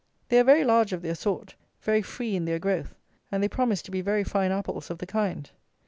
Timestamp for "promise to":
3.47-3.91